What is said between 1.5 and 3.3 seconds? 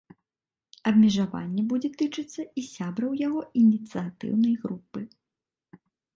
будзе тычыцца і сябраў